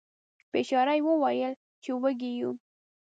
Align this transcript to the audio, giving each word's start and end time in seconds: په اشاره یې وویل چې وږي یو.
په 0.49 0.57
اشاره 0.61 0.93
یې 0.97 1.05
وویل 1.07 1.53
چې 1.83 1.89
وږي 2.01 2.31
یو. 2.39 2.51